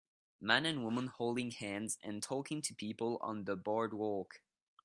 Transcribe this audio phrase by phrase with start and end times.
[0.39, 4.41] Man and woman holding hands and talking to people on the boardwalk